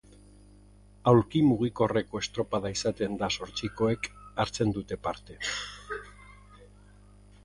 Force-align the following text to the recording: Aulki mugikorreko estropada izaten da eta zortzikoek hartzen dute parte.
Aulki 1.09 1.41
mugikorreko 1.49 2.21
estropada 2.23 2.71
izaten 2.75 3.19
da 3.19 3.29
eta 3.33 3.45
zortzikoek 3.45 4.09
hartzen 4.45 4.73
dute 4.79 4.99
parte. 5.09 5.37